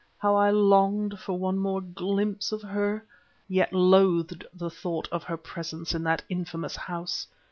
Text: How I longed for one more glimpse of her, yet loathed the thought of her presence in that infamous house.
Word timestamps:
How 0.17 0.33
I 0.35 0.49
longed 0.49 1.19
for 1.19 1.37
one 1.37 1.59
more 1.59 1.79
glimpse 1.79 2.51
of 2.51 2.63
her, 2.63 3.05
yet 3.47 3.71
loathed 3.71 4.43
the 4.51 4.71
thought 4.71 5.07
of 5.11 5.23
her 5.25 5.37
presence 5.37 5.93
in 5.93 6.03
that 6.05 6.23
infamous 6.27 6.75
house. 6.75 7.27